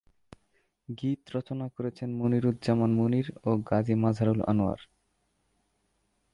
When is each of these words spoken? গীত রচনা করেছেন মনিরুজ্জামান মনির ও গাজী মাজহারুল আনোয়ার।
গীত 0.89 1.21
রচনা 1.35 1.65
করেছেন 1.69 2.09
মনিরুজ্জামান 2.13 2.91
মনির 2.93 3.27
ও 3.45 3.49
গাজী 3.69 3.95
মাজহারুল 3.95 4.41
আনোয়ার। 4.47 4.81